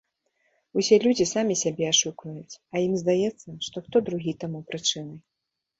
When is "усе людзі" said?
0.81-1.27